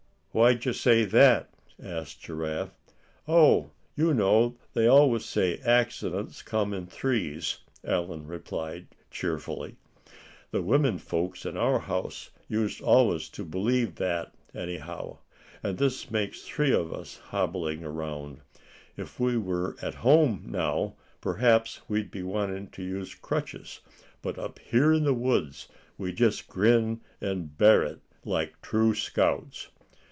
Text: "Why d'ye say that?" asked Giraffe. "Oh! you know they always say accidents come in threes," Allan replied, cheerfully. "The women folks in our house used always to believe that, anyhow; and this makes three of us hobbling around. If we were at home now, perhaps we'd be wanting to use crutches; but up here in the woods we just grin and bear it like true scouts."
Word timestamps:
"Why 0.33 0.53
d'ye 0.53 0.71
say 0.71 1.03
that?" 1.03 1.49
asked 1.77 2.21
Giraffe. 2.21 2.71
"Oh! 3.27 3.71
you 3.97 4.13
know 4.13 4.55
they 4.73 4.87
always 4.87 5.25
say 5.25 5.57
accidents 5.57 6.41
come 6.41 6.73
in 6.73 6.87
threes," 6.87 7.57
Allan 7.83 8.25
replied, 8.27 8.87
cheerfully. 9.09 9.75
"The 10.51 10.61
women 10.61 10.99
folks 10.99 11.45
in 11.45 11.57
our 11.57 11.79
house 11.79 12.29
used 12.47 12.79
always 12.79 13.27
to 13.27 13.43
believe 13.43 13.95
that, 13.95 14.33
anyhow; 14.55 15.17
and 15.61 15.77
this 15.77 16.09
makes 16.09 16.43
three 16.43 16.71
of 16.73 16.93
us 16.93 17.17
hobbling 17.17 17.83
around. 17.83 18.39
If 18.95 19.19
we 19.19 19.35
were 19.35 19.75
at 19.81 19.95
home 19.95 20.45
now, 20.47 20.95
perhaps 21.19 21.81
we'd 21.89 22.09
be 22.09 22.23
wanting 22.23 22.69
to 22.69 22.81
use 22.83 23.15
crutches; 23.15 23.81
but 24.21 24.39
up 24.39 24.59
here 24.59 24.93
in 24.93 25.03
the 25.03 25.13
woods 25.13 25.67
we 25.97 26.13
just 26.13 26.47
grin 26.47 27.01
and 27.19 27.57
bear 27.57 27.83
it 27.83 27.99
like 28.23 28.61
true 28.61 28.95
scouts." 28.95 29.67